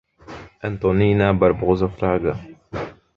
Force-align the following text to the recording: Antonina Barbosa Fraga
Antonina 0.69 1.31
Barbosa 1.31 1.87
Fraga 1.87 2.33